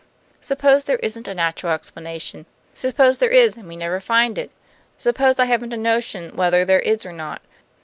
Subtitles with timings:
[0.39, 2.47] Suppose there isn't a natural explanation!
[2.73, 4.49] Suppose there is, and we never find it!
[4.97, 7.43] Suppose I haven't a notion whether there is or not!